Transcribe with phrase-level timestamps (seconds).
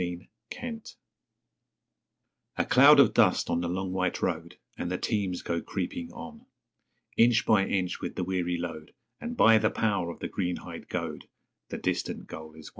[0.01, 0.95] The Teams
[2.57, 6.47] A cloud of dust on the long white road, And the teams go creeping on
[7.17, 10.89] Inch by inch with the weary load; And by the power of the green hide
[10.89, 11.27] goad
[11.69, 12.69] The distant goal is won.